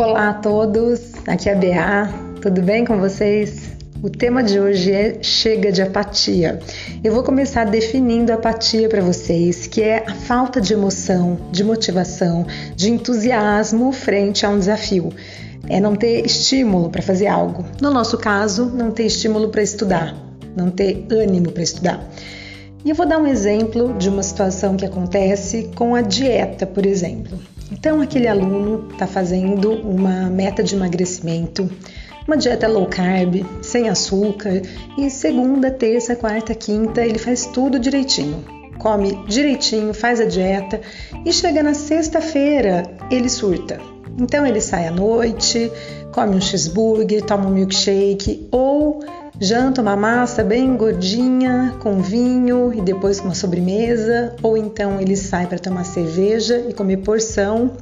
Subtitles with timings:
[0.00, 2.08] Olá a todos, aqui é a Bea,
[2.40, 3.68] tudo bem com vocês?
[4.02, 6.58] O tema de hoje é chega de apatia.
[7.04, 12.46] Eu vou começar definindo apatia para vocês, que é a falta de emoção, de motivação,
[12.74, 15.12] de entusiasmo frente a um desafio.
[15.68, 17.66] É não ter estímulo para fazer algo.
[17.78, 20.16] No nosso caso, não ter estímulo para estudar,
[20.56, 22.02] não ter ânimo para estudar.
[22.84, 26.86] E eu vou dar um exemplo de uma situação que acontece com a dieta, por
[26.86, 27.38] exemplo.
[27.70, 31.70] Então, aquele aluno está fazendo uma meta de emagrecimento,
[32.26, 34.62] uma dieta low carb, sem açúcar,
[34.96, 38.44] e segunda, terça, quarta, quinta ele faz tudo direitinho.
[38.78, 40.80] Come direitinho, faz a dieta
[41.24, 43.78] e chega na sexta-feira ele surta.
[44.18, 45.70] Então ele sai à noite,
[46.12, 49.00] come um cheeseburger, toma um milkshake ou
[49.38, 55.46] Janta uma massa bem gordinha com vinho e depois uma sobremesa, ou então ele sai
[55.46, 57.76] para tomar cerveja e comer porção,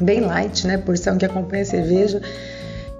[0.00, 0.76] bem light, né?
[0.78, 2.20] Porção que acompanha a cerveja.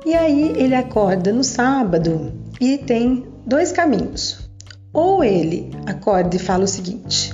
[0.05, 4.51] E aí ele acorda no sábado e tem dois caminhos.
[4.93, 7.33] Ou ele acorda e fala o seguinte: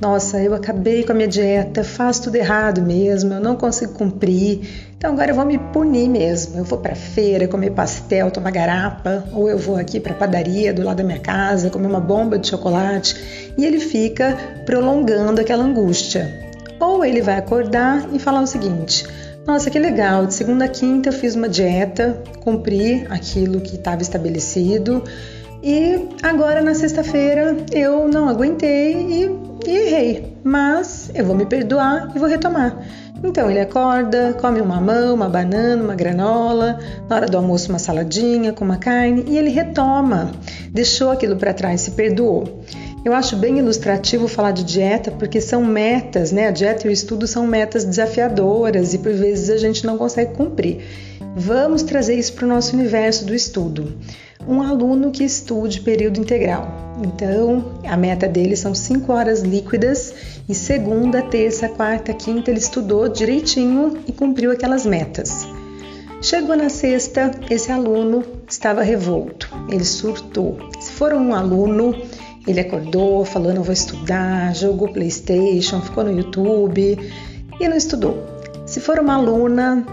[0.00, 4.90] nossa, eu acabei com a minha dieta, faço tudo errado mesmo, eu não consigo cumprir.
[4.98, 6.58] Então agora eu vou me punir mesmo.
[6.58, 10.82] Eu vou para feira comer pastel, tomar garapa, ou eu vou aqui para padaria do
[10.82, 13.16] lado da minha casa comer uma bomba de chocolate.
[13.56, 16.50] E ele fica prolongando aquela angústia.
[16.80, 19.06] Ou ele vai acordar e falar o seguinte:
[19.46, 20.26] nossa, que legal!
[20.26, 25.02] De segunda a quinta eu fiz uma dieta, cumpri aquilo que estava estabelecido
[25.62, 32.10] e agora na sexta-feira eu não aguentei e e errei, mas eu vou me perdoar
[32.14, 32.76] e vou retomar.
[33.24, 37.78] Então ele acorda, come uma mamão, uma banana, uma granola, na hora do almoço uma
[37.78, 40.32] saladinha com uma carne e ele retoma.
[40.70, 42.62] Deixou aquilo para trás, se perdoou.
[43.04, 46.48] Eu acho bem ilustrativo falar de dieta porque são metas, né?
[46.48, 50.34] A dieta e o estudo são metas desafiadoras e por vezes a gente não consegue
[50.34, 50.80] cumprir.
[51.34, 53.96] Vamos trazer isso para o nosso universo do estudo.
[54.46, 56.68] Um aluno que estude período integral.
[57.02, 60.12] Então, a meta dele são 5 horas líquidas
[60.46, 65.46] e segunda, terça, quarta, quinta ele estudou direitinho e cumpriu aquelas metas.
[66.20, 70.58] Chegou na sexta, esse aluno estava revolto, ele surtou.
[70.78, 71.96] Se for um aluno,
[72.46, 76.98] ele acordou, falou: Não vou estudar, jogou PlayStation, ficou no YouTube
[77.58, 78.22] e não estudou.
[78.66, 79.84] Se for uma aluna,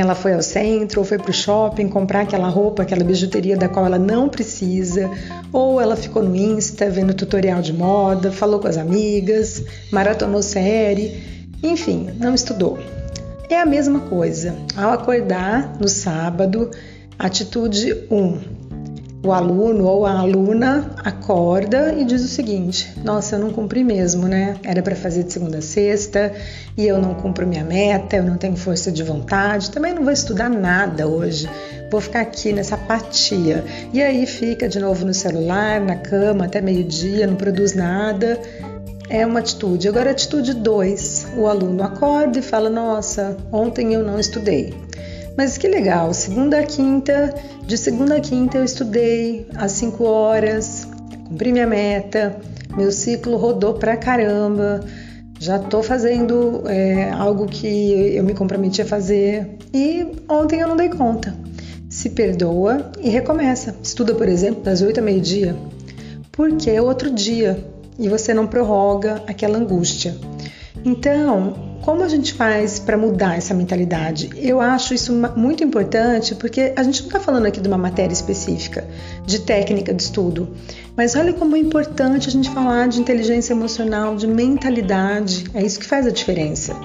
[0.00, 3.68] ela foi ao centro ou foi para o shopping comprar aquela roupa, aquela bijuteria da
[3.68, 5.10] qual ela não precisa,
[5.52, 11.48] ou ela ficou no Insta vendo tutorial de moda, falou com as amigas, maratonou série,
[11.62, 12.78] enfim, não estudou.
[13.48, 14.54] É a mesma coisa.
[14.76, 16.70] Ao acordar no sábado,
[17.18, 18.57] atitude 1
[19.22, 24.28] o aluno ou a aluna acorda e diz o seguinte: Nossa, eu não cumpri mesmo,
[24.28, 24.56] né?
[24.62, 26.32] Era para fazer de segunda a sexta
[26.76, 30.12] e eu não cumpro minha meta, eu não tenho força de vontade, também não vou
[30.12, 31.48] estudar nada hoje,
[31.90, 33.64] vou ficar aqui nessa apatia.
[33.92, 38.40] E aí fica de novo no celular, na cama, até meio-dia, não produz nada.
[39.10, 39.88] É uma atitude.
[39.88, 44.72] Agora, atitude 2: o aluno acorda e fala: Nossa, ontem eu não estudei.
[45.38, 47.32] Mas que legal, segunda a quinta,
[47.64, 50.88] de segunda a quinta eu estudei às 5 horas,
[51.28, 52.40] cumpri minha meta,
[52.76, 54.80] meu ciclo rodou pra caramba,
[55.38, 60.76] já tô fazendo é, algo que eu me comprometi a fazer e ontem eu não
[60.76, 61.32] dei conta.
[61.88, 63.76] Se perdoa e recomeça.
[63.80, 65.54] Estuda, por exemplo, das 8 a meio-dia,
[66.32, 67.64] porque é outro dia
[67.96, 70.16] e você não prorroga aquela angústia.
[70.84, 74.30] Então, como a gente faz para mudar essa mentalidade?
[74.36, 78.12] Eu acho isso muito importante porque a gente não está falando aqui de uma matéria
[78.12, 78.86] específica,
[79.24, 80.48] de técnica de estudo,
[80.96, 85.78] mas olha como é importante a gente falar de inteligência emocional, de mentalidade, é isso
[85.78, 86.76] que faz a diferença.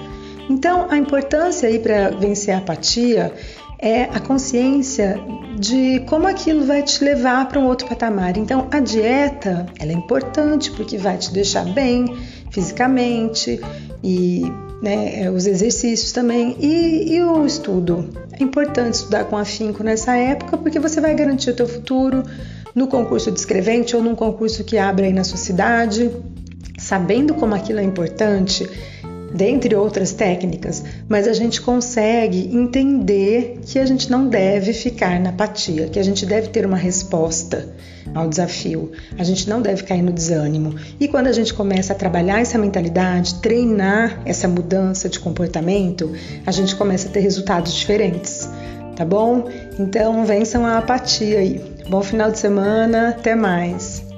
[0.48, 3.32] Então, a importância aí para vencer a apatia
[3.84, 5.20] é a consciência
[5.58, 8.38] de como aquilo vai te levar para um outro patamar.
[8.38, 12.06] Então, a dieta, ela é importante porque vai te deixar bem
[12.50, 13.60] fisicamente
[14.02, 14.42] e
[14.80, 18.08] né, é, os exercícios também e, e, o estudo.
[18.32, 22.22] É importante estudar com afinco nessa época porque você vai garantir o teu futuro
[22.74, 26.10] no concurso de escrevente ou num concurso que abre aí na sua cidade,
[26.78, 28.66] sabendo como aquilo é importante
[29.34, 35.30] dentre outras técnicas, mas a gente consegue entender que a gente não deve ficar na
[35.30, 37.74] apatia, que a gente deve ter uma resposta
[38.14, 40.76] ao desafio, a gente não deve cair no desânimo.
[41.00, 46.12] E quando a gente começa a trabalhar essa mentalidade, treinar essa mudança de comportamento,
[46.46, 48.48] a gente começa a ter resultados diferentes,
[48.94, 49.48] tá bom?
[49.78, 51.60] Então vençam a apatia aí.
[51.88, 54.13] Bom final de semana, até mais!